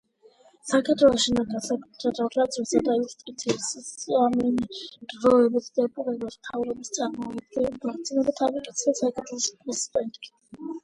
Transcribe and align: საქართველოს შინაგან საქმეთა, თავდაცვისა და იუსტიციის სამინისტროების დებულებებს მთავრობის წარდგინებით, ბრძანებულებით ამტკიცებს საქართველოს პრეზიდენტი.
საქართველოს 0.67 1.23
შინაგან 1.25 1.61
საქმეთა, 1.65 2.11
თავდაცვისა 2.19 2.81
და 2.87 2.95
იუსტიციის 3.01 3.67
სამინისტროების 4.05 5.69
დებულებებს 5.79 6.41
მთავრობის 6.43 6.93
წარდგინებით, 6.99 7.59
ბრძანებულებით 7.83 8.45
ამტკიცებს 8.49 9.03
საქართველოს 9.07 9.51
პრეზიდენტი. 9.67 10.39